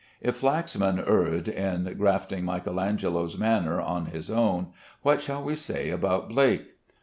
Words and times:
If 0.19 0.35
Flaxman 0.37 0.97
erred 0.97 1.47
in 1.47 1.83
grafting 1.95 2.43
Michael 2.43 2.79
Angelo's 2.81 3.37
manner 3.37 3.79
on 3.79 4.07
his 4.07 4.31
own, 4.31 4.69
what 5.03 5.21
shall 5.21 5.43
we 5.43 5.55
say 5.55 5.91
about 5.91 6.27
Blake? 6.29 6.71